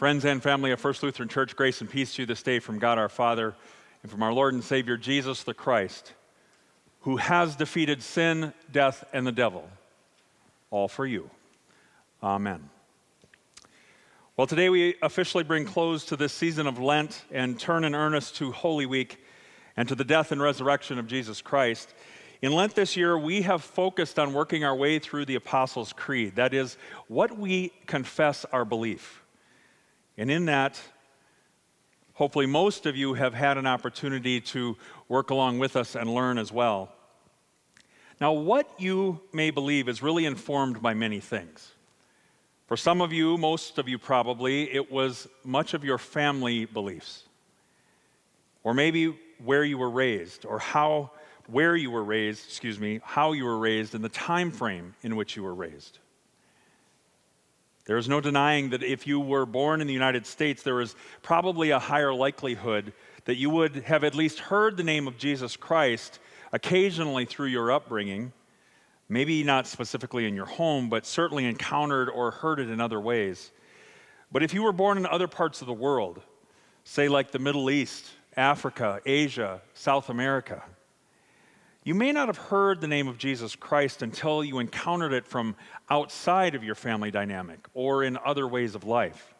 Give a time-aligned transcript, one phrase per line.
[0.00, 2.78] Friends and family of First Lutheran Church, grace and peace to you this day from
[2.78, 3.54] God our Father
[4.02, 6.14] and from our Lord and Savior Jesus the Christ,
[7.02, 9.68] who has defeated sin, death, and the devil,
[10.70, 11.28] all for you.
[12.22, 12.70] Amen.
[14.38, 18.36] Well, today we officially bring close to this season of Lent and turn in earnest
[18.36, 19.22] to Holy Week
[19.76, 21.92] and to the death and resurrection of Jesus Christ.
[22.40, 26.36] In Lent this year, we have focused on working our way through the Apostles' Creed.
[26.36, 26.78] That is,
[27.08, 29.20] what we confess our belief.
[30.20, 30.78] And in that,
[32.12, 34.76] hopefully, most of you have had an opportunity to
[35.08, 36.92] work along with us and learn as well.
[38.20, 41.72] Now, what you may believe is really informed by many things.
[42.66, 47.24] For some of you, most of you probably, it was much of your family beliefs.
[48.62, 51.12] Or maybe where you were raised, or how,
[51.46, 55.16] where you were raised, excuse me, how you were raised, and the time frame in
[55.16, 55.98] which you were raised.
[57.90, 60.94] There is no denying that if you were born in the United States, there is
[61.22, 62.92] probably a higher likelihood
[63.24, 66.20] that you would have at least heard the name of Jesus Christ
[66.52, 68.32] occasionally through your upbringing,
[69.08, 73.50] maybe not specifically in your home, but certainly encountered or heard it in other ways.
[74.30, 76.22] But if you were born in other parts of the world,
[76.84, 80.62] say like the Middle East, Africa, Asia, South America,
[81.82, 85.56] you may not have heard the name of Jesus Christ until you encountered it from
[85.88, 89.34] outside of your family dynamic or in other ways of life.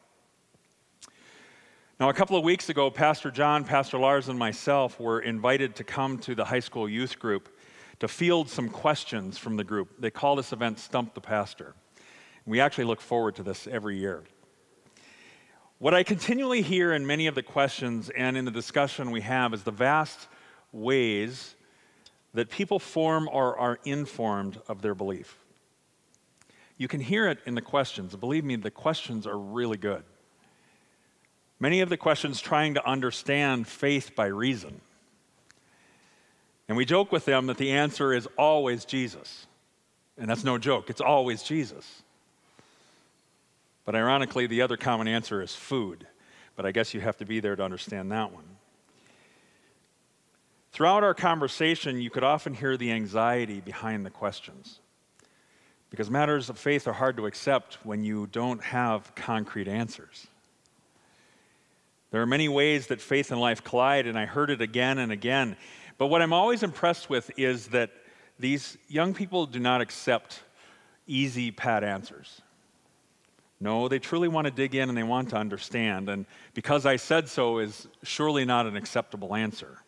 [1.98, 5.84] Now, a couple of weeks ago, Pastor John, Pastor Lars, and myself were invited to
[5.84, 7.54] come to the high school youth group
[7.98, 10.00] to field some questions from the group.
[10.00, 11.74] They call this event Stump the Pastor.
[12.46, 14.24] We actually look forward to this every year.
[15.78, 19.52] What I continually hear in many of the questions and in the discussion we have
[19.52, 20.28] is the vast
[20.72, 21.54] ways
[22.34, 25.36] that people form or are informed of their belief.
[26.78, 28.14] You can hear it in the questions.
[28.16, 30.02] Believe me, the questions are really good.
[31.58, 34.80] Many of the questions trying to understand faith by reason.
[36.68, 39.46] And we joke with them that the answer is always Jesus.
[40.16, 42.02] And that's no joke, it's always Jesus.
[43.84, 46.06] But ironically, the other common answer is food.
[46.56, 48.44] But I guess you have to be there to understand that one.
[50.72, 54.80] Throughout our conversation, you could often hear the anxiety behind the questions.
[55.90, 60.28] Because matters of faith are hard to accept when you don't have concrete answers.
[62.12, 65.10] There are many ways that faith and life collide, and I heard it again and
[65.10, 65.56] again.
[65.98, 67.90] But what I'm always impressed with is that
[68.38, 70.42] these young people do not accept
[71.06, 72.40] easy, pat answers.
[73.60, 76.08] No, they truly want to dig in and they want to understand.
[76.08, 79.78] And because I said so is surely not an acceptable answer.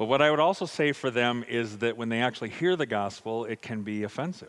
[0.00, 2.86] But what I would also say for them is that when they actually hear the
[2.86, 4.48] gospel, it can be offensive.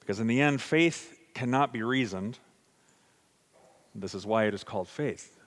[0.00, 2.40] Because in the end, faith cannot be reasoned.
[3.94, 5.38] This is why it is called faith.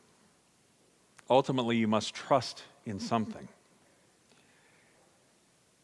[1.30, 3.50] Ultimately, you must trust in something.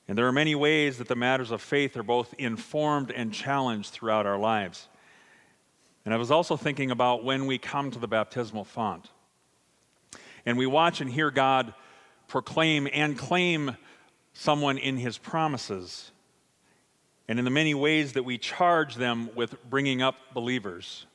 [0.07, 3.89] And there are many ways that the matters of faith are both informed and challenged
[3.89, 4.87] throughout our lives.
[6.05, 9.09] And I was also thinking about when we come to the baptismal font
[10.45, 11.73] and we watch and hear God
[12.27, 13.77] proclaim and claim
[14.33, 16.11] someone in his promises,
[17.27, 21.05] and in the many ways that we charge them with bringing up believers.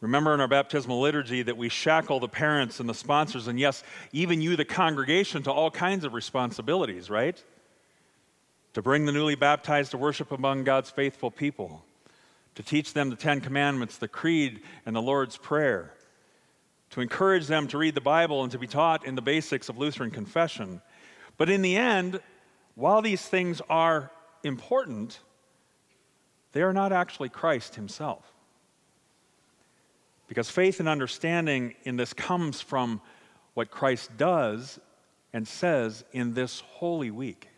[0.00, 3.82] Remember in our baptismal liturgy that we shackle the parents and the sponsors, and yes,
[4.12, 7.42] even you, the congregation, to all kinds of responsibilities, right?
[8.74, 11.84] To bring the newly baptized to worship among God's faithful people,
[12.54, 15.92] to teach them the Ten Commandments, the Creed, and the Lord's Prayer
[16.90, 19.78] to encourage them to read the Bible and to be taught in the basics of
[19.78, 20.80] Lutheran confession.
[21.36, 22.20] But in the end,
[22.74, 24.10] while these things are
[24.42, 25.20] important,
[26.52, 28.24] they are not actually Christ himself.
[30.28, 33.00] Because faith and understanding in this comes from
[33.54, 34.78] what Christ does
[35.32, 37.48] and says in this holy week.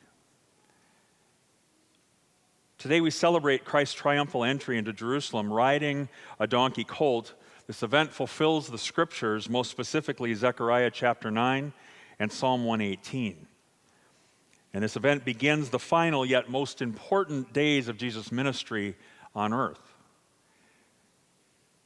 [2.78, 7.34] Today we celebrate Christ's triumphal entry into Jerusalem riding a donkey colt
[7.70, 11.72] this event fulfills the scriptures, most specifically Zechariah chapter 9
[12.18, 13.46] and Psalm 118.
[14.74, 18.96] And this event begins the final yet most important days of Jesus' ministry
[19.36, 19.94] on earth.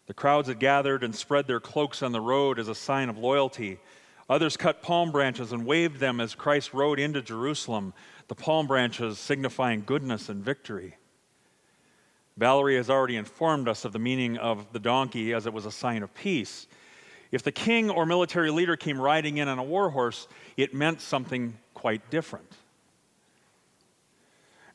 [0.06, 3.18] The crowds had gathered and spread their cloaks on the road as a sign of
[3.18, 3.78] loyalty.
[4.30, 7.92] Others cut palm branches and waved them as Christ rode into Jerusalem,
[8.28, 10.96] the palm branches signifying goodness and victory.
[12.36, 15.70] Valerie has already informed us of the meaning of the donkey as it was a
[15.70, 16.66] sign of peace.
[17.30, 20.26] If the king or military leader came riding in on a war horse,
[20.56, 22.50] it meant something quite different.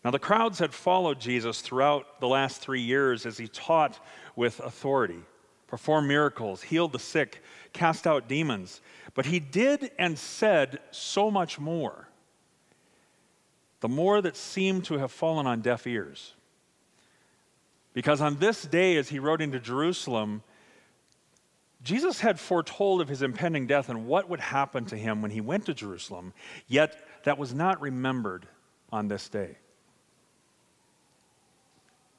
[0.04, 4.00] Now, the crowds had followed Jesus throughout the last three years as he taught
[4.36, 5.20] with authority,
[5.68, 8.80] performed miracles, healed the sick, cast out demons.
[9.14, 12.08] But he did and said so much more,
[13.82, 16.34] the more that seemed to have fallen on deaf ears.
[17.94, 20.44] Because on this day, as he rode into Jerusalem,
[21.82, 25.42] Jesus had foretold of his impending death and what would happen to him when he
[25.42, 26.34] went to Jerusalem,
[26.68, 28.48] yet that was not remembered
[28.92, 29.58] on this day.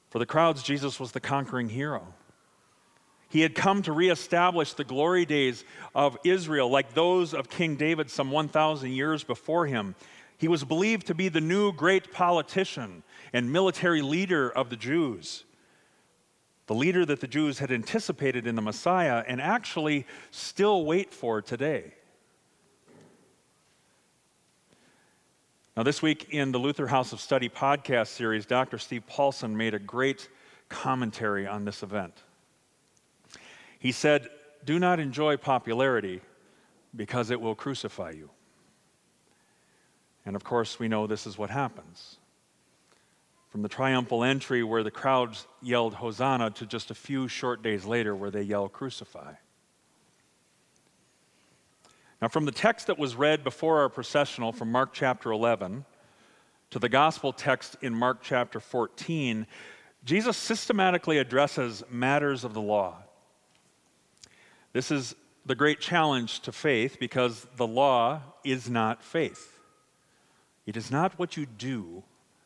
[0.09, 2.05] For the crowds, Jesus was the conquering hero.
[3.29, 5.63] He had come to reestablish the glory days
[5.95, 9.95] of Israel, like those of King David some 1,000 years before him.
[10.37, 15.45] He was believed to be the new great politician and military leader of the Jews,
[16.67, 21.41] the leader that the Jews had anticipated in the Messiah and actually still wait for
[21.41, 21.93] today.
[25.75, 28.77] Now, this week in the Luther House of Study podcast series, Dr.
[28.77, 30.29] Steve Paulson made a great
[30.69, 32.13] commentary on this event.
[33.79, 34.29] He said,
[34.65, 36.21] Do not enjoy popularity
[36.95, 38.29] because it will crucify you.
[40.25, 42.17] And of course, we know this is what happens.
[43.51, 47.85] From the triumphal entry where the crowds yelled Hosanna to just a few short days
[47.85, 49.33] later where they yell Crucify.
[52.21, 55.85] Now, from the text that was read before our processional from Mark chapter 11
[56.69, 59.45] to the gospel text in Mark chapter 14,
[60.05, 62.97] Jesus systematically addresses matters of the law.
[64.71, 65.13] This is
[65.45, 69.59] the great challenge to faith because the law is not faith.
[70.65, 72.03] It is not what you do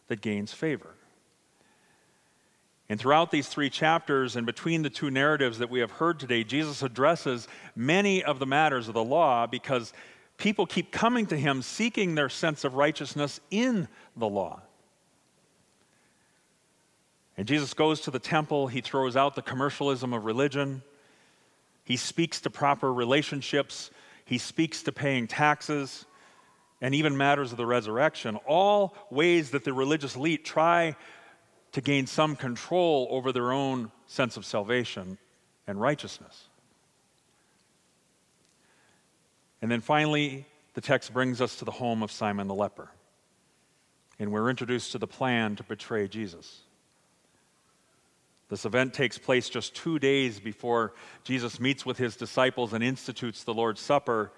[0.08, 0.95] that gains favor.
[2.88, 6.44] And throughout these three chapters and between the two narratives that we have heard today,
[6.44, 9.92] Jesus addresses many of the matters of the law because
[10.38, 14.62] people keep coming to him seeking their sense of righteousness in the law.
[17.38, 20.84] And Jesus goes to the temple, he throws out the commercialism of religion,
[21.84, 23.92] he speaks to proper relationships,
[24.26, 26.06] he speaks to paying taxes,
[26.82, 30.96] and even matters of the resurrection, all ways that the religious elite try
[31.75, 35.18] to gain some control over their own sense of salvation
[35.68, 36.48] and righteousness.
[39.62, 42.92] And then finally, the text brings us to the home of Simon the leper.
[44.19, 46.62] And we're introduced to the plan to betray Jesus.
[48.48, 50.94] This event takes place just two days before
[51.25, 54.31] Jesus meets with his disciples and institutes the Lord's Supper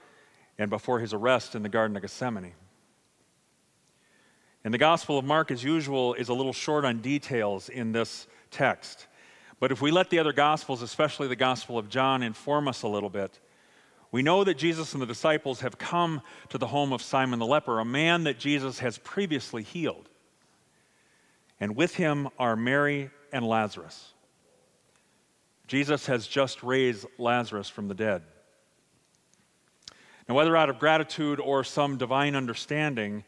[0.57, 2.53] and before his arrest in the Garden of Gethsemane.
[4.67, 8.27] And the Gospel of Mark, as usual, is a little short on details in this
[8.51, 9.07] text.
[9.61, 12.87] But if we let the other Gospels, especially the Gospel of John, inform us a
[12.89, 13.39] little bit,
[14.11, 17.45] we know that Jesus and the disciples have come to the home of Simon the
[17.45, 20.09] leper, a man that Jesus has previously healed.
[21.61, 24.11] And with him are Mary and Lazarus.
[25.67, 28.21] Jesus has just raised Lazarus from the dead.
[30.27, 33.23] Now, whether out of gratitude or some divine understanding,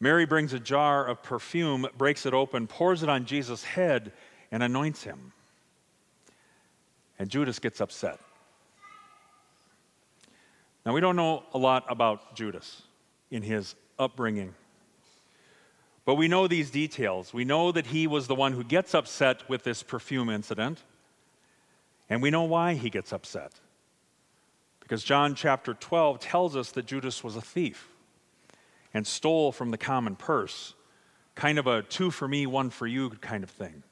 [0.00, 4.12] Mary brings a jar of perfume, breaks it open, pours it on Jesus' head,
[4.52, 5.32] and anoints him.
[7.18, 8.20] And Judas gets upset.
[10.86, 12.82] Now, we don't know a lot about Judas
[13.30, 14.54] in his upbringing,
[16.04, 17.34] but we know these details.
[17.34, 20.82] We know that he was the one who gets upset with this perfume incident,
[22.08, 23.52] and we know why he gets upset.
[24.80, 27.88] Because John chapter 12 tells us that Judas was a thief
[28.94, 30.74] and stole from the common purse.
[31.34, 33.82] Kind of a two for me, one for you kind of thing.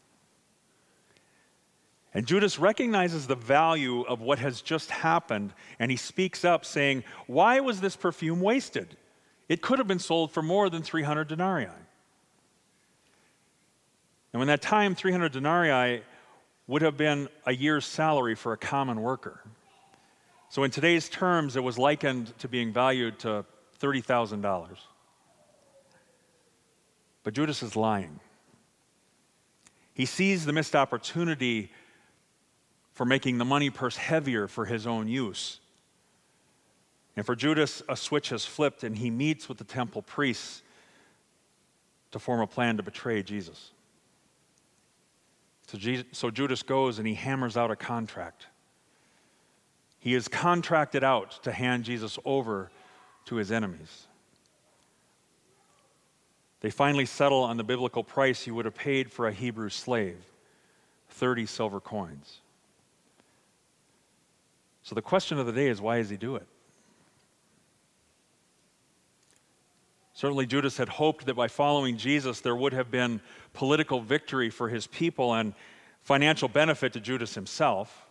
[2.14, 7.04] And Judas recognizes the value of what has just happened, and he speaks up saying,
[7.26, 8.96] Why was this perfume wasted?
[9.48, 11.68] It could have been sold for more than 300 denarii.
[14.32, 16.02] And when that time, 300 denarii
[16.66, 19.40] would have been a year's salary for a common worker.
[20.48, 23.44] So in today's terms, it was likened to being valued to
[23.80, 24.78] $30,000.
[27.23, 28.21] But Judas is lying.
[29.95, 31.73] He sees the missed opportunity
[32.92, 35.61] for making the money purse heavier for his own use.
[37.16, 40.62] And for Judas, a switch has flipped, and he meets with the temple priests
[42.12, 43.73] to form a plan to betray Jesus.
[45.66, 48.47] So, Jesus, so Judas goes and he hammers out a contract.
[49.99, 52.71] He is contracted out to hand Jesus over
[53.26, 54.06] to his enemies.
[56.61, 60.18] They finally settle on the biblical price he would have paid for a Hebrew slave
[61.11, 62.40] 30 silver coins.
[64.83, 66.47] So the question of the day is why does he do it?
[70.14, 73.21] Certainly, Judas had hoped that by following Jesus, there would have been
[73.52, 75.52] political victory for his people and
[76.00, 78.06] financial benefit to Judas himself.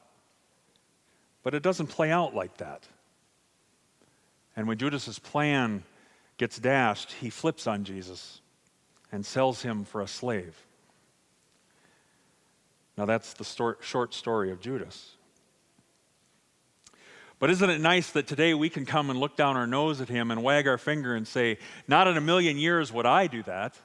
[1.42, 2.88] But it doesn't play out like that.
[4.56, 5.84] And when Judas's plan
[6.38, 8.42] gets dashed, he flips on Jesus
[9.12, 10.56] and sells him for a slave.
[12.98, 15.16] Now, that's the short story of Judas.
[17.40, 20.08] But isn't it nice that today we can come and look down our nose at
[20.08, 21.58] him and wag our finger and say,
[21.88, 23.78] Not in a million years would I do that.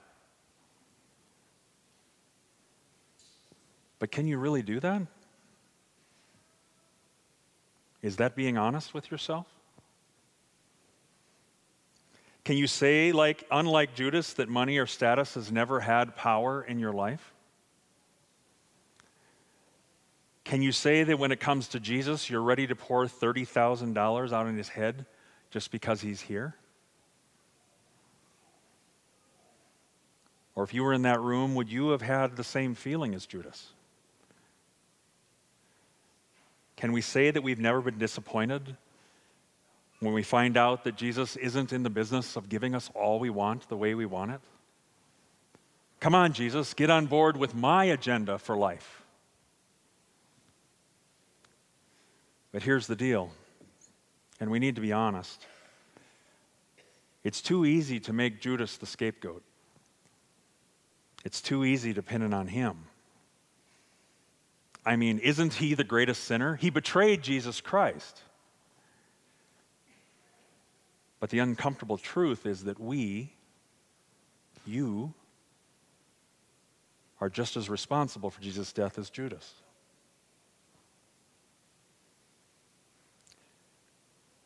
[3.99, 5.03] But can you really do that?
[8.03, 9.47] Is that being honest with yourself?
[12.51, 16.81] Can you say, like, unlike Judas, that money or status has never had power in
[16.81, 17.33] your life?
[20.43, 24.47] Can you say that when it comes to Jesus, you're ready to pour $30,000 out
[24.49, 25.07] on his head
[25.53, 26.57] just because he's here?
[30.57, 33.27] Or if you were in that room, would you have had the same feeling as
[33.27, 33.69] Judas?
[36.75, 38.77] Can we say that we've never been disappointed
[40.01, 43.31] when we find out that Jesus isn't in the business of giving us all we
[43.31, 44.41] want the way we want it?
[46.01, 49.03] Come on, Jesus, get on board with my agenda for life.
[52.53, 53.31] But here's the deal,
[54.41, 55.47] and we need to be honest.
[57.23, 59.43] It's too easy to make Judas the scapegoat.
[61.25, 62.79] It's too easy to pin it on him.
[64.87, 66.57] I mean, isn't he the greatest sinner?
[66.57, 68.23] He betrayed Jesus Christ.
[71.21, 73.35] But the uncomfortable truth is that we,
[74.67, 75.15] you,
[77.21, 79.55] are just as responsible for Jesus' death as Judas.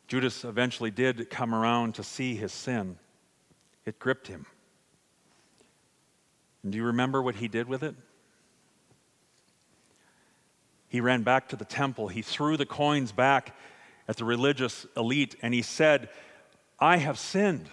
[0.07, 2.97] Judas eventually did come around to see his sin.
[3.85, 4.45] It gripped him.
[6.63, 7.95] And do you remember what he did with it?
[10.89, 12.07] He ran back to the temple.
[12.07, 13.55] He threw the coins back
[14.07, 16.09] at the religious elite and he said,
[16.79, 17.69] I have sinned,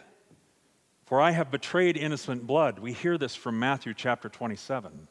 [1.07, 2.79] for I have betrayed innocent blood.
[2.79, 5.09] We hear this from Matthew chapter 27.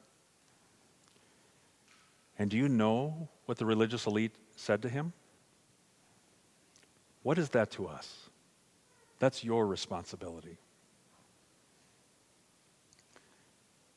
[2.39, 5.13] And do you know what the religious elite said to him?
[7.23, 8.29] What is that to us?
[9.19, 10.57] That's your responsibility.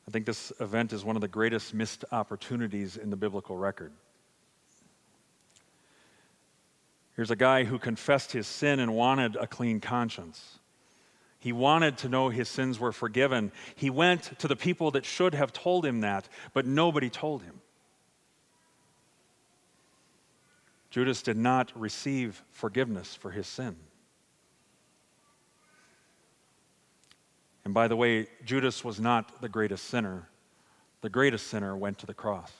[0.06, 3.92] I think this event is one of the greatest missed opportunities in the biblical record.
[7.16, 10.58] Here's a guy who confessed his sin and wanted a clean conscience.
[11.38, 13.52] He wanted to know his sins were forgiven.
[13.76, 17.60] He went to the people that should have told him that, but nobody told him.
[20.90, 23.76] Judas did not receive forgiveness for his sin.
[27.64, 30.28] And by the way, Judas was not the greatest sinner.
[31.00, 32.52] The greatest sinner went to the cross.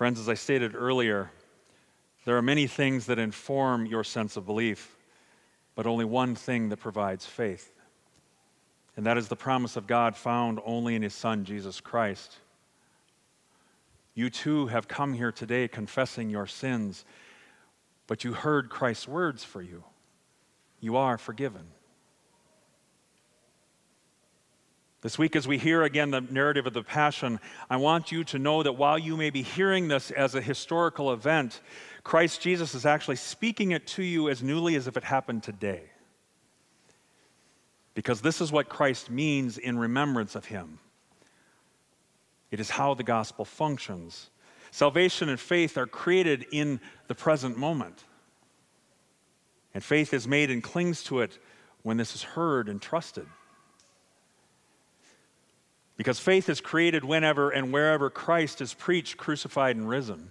[0.00, 1.30] Friends, as I stated earlier,
[2.24, 4.96] there are many things that inform your sense of belief,
[5.74, 7.70] but only one thing that provides faith.
[8.96, 12.38] And that is the promise of God found only in His Son, Jesus Christ.
[14.14, 17.04] You too have come here today confessing your sins,
[18.06, 19.84] but you heard Christ's words for you.
[20.80, 21.66] You are forgiven.
[25.02, 27.40] This week, as we hear again the narrative of the Passion,
[27.70, 31.12] I want you to know that while you may be hearing this as a historical
[31.12, 31.62] event,
[32.02, 35.84] Christ Jesus is actually speaking it to you as newly as if it happened today.
[37.94, 40.78] Because this is what Christ means in remembrance of him.
[42.50, 44.28] It is how the gospel functions.
[44.70, 46.78] Salvation and faith are created in
[47.08, 48.04] the present moment.
[49.72, 51.38] And faith is made and clings to it
[51.82, 53.26] when this is heard and trusted.
[56.00, 60.30] Because faith is created whenever and wherever Christ is preached, crucified, and risen.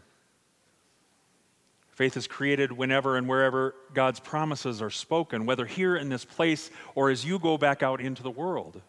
[1.92, 6.72] Faith is created whenever and wherever God's promises are spoken, whether here in this place
[6.96, 8.82] or as you go back out into the world.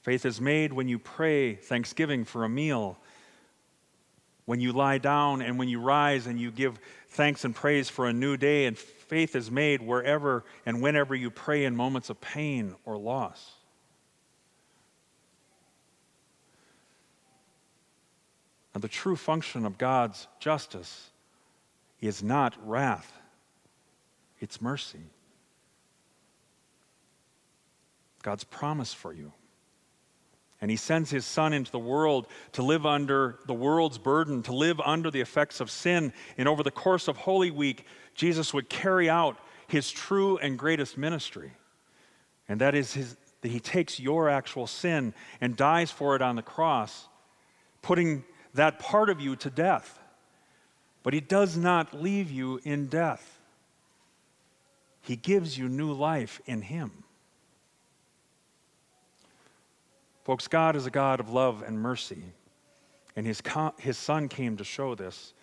[0.00, 2.96] Faith is made when you pray thanksgiving for a meal,
[4.46, 6.78] when you lie down and when you rise and you give
[7.08, 8.64] thanks and praise for a new day.
[8.64, 13.56] And faith is made wherever and whenever you pray in moments of pain or loss.
[18.74, 21.10] Now, the true function of God's justice
[22.00, 23.12] is not wrath,
[24.40, 25.00] it's mercy.
[28.22, 29.32] God's promise for you
[30.62, 34.54] And he sends his son into the world to live under the world's burden, to
[34.54, 36.12] live under the effects of sin.
[36.38, 39.36] And over the course of Holy Week, Jesus would carry out
[39.68, 41.52] his true and greatest ministry.
[42.48, 45.12] And that is his, that he takes your actual sin
[45.42, 47.08] and dies for it on the cross,
[47.82, 49.98] putting that part of you to death.
[51.02, 53.38] But he does not leave you in death,
[55.02, 56.90] he gives you new life in him.
[60.24, 62.22] Folks, God is a God of love and mercy,
[63.14, 63.42] and his,
[63.78, 65.34] his Son came to show this.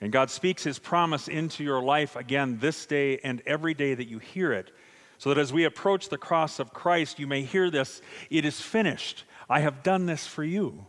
[0.00, 4.08] And God speaks his promise into your life again this day and every day that
[4.08, 4.72] you hear it,
[5.18, 8.60] so that as we approach the cross of Christ, you may hear this It is
[8.60, 9.24] finished.
[9.48, 10.86] I have done this for you.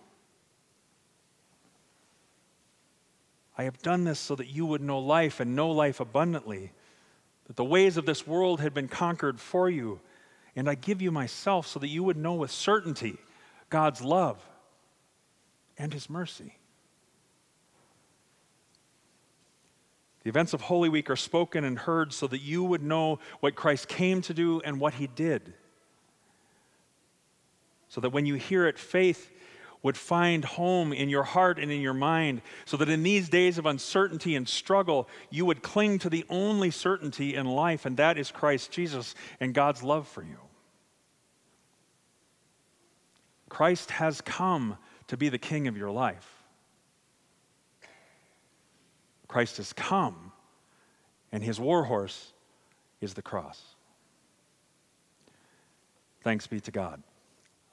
[3.61, 6.71] I have done this so that you would know life and know life abundantly,
[7.45, 9.99] that the ways of this world had been conquered for you
[10.55, 13.17] and I give you myself so that you would know with certainty
[13.69, 14.43] God's love
[15.77, 16.57] and his mercy.
[20.23, 23.53] The events of Holy Week are spoken and heard so that you would know what
[23.53, 25.53] Christ came to do and what he did.
[27.89, 29.29] So that when you hear it, faith
[29.83, 33.57] would find home in your heart and in your mind, so that in these days
[33.57, 38.17] of uncertainty and struggle, you would cling to the only certainty in life, and that
[38.17, 40.37] is Christ Jesus and God's love for you.
[43.49, 46.43] Christ has come to be the king of your life.
[49.27, 50.31] Christ has come,
[51.31, 52.33] and his warhorse
[53.01, 53.61] is the cross.
[56.21, 57.01] Thanks be to God.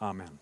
[0.00, 0.38] Amen.